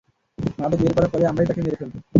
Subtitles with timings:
[0.59, 1.93] মাদক বের করার পর আমরাই তাকে মেরে ফেলব?